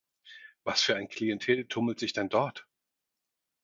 [0.63, 2.65] Was für ein Klientel tummelt sich denn dort?